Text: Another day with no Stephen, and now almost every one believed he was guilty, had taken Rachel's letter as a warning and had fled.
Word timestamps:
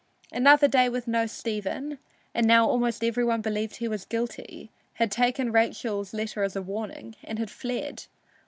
Another 0.31 0.67
day 0.67 0.89
with 0.89 1.07
no 1.07 1.27
Stephen, 1.27 1.99
and 2.33 2.47
now 2.47 2.67
almost 2.67 3.03
every 3.03 3.23
one 3.23 3.41
believed 3.41 3.75
he 3.75 3.87
was 3.87 4.03
guilty, 4.03 4.71
had 4.93 5.11
taken 5.11 5.51
Rachel's 5.51 6.11
letter 6.11 6.41
as 6.41 6.55
a 6.55 6.61
warning 6.63 7.13
and 7.23 7.37
had 7.37 7.51
fled. 7.51 8.07